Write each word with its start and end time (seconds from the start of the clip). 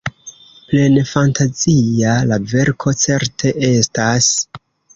Plenfantazia 0.71 2.15
la 2.31 2.41
verko 2.55 2.97
certe 3.05 3.55
estas. 3.71 4.35